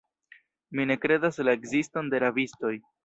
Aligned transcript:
Mi 0.79 0.85
ne 0.91 0.97
kredas 1.03 1.37
la 1.49 1.55
ekziston 1.59 2.11
de 2.15 2.23
rabistoj. 2.25 2.73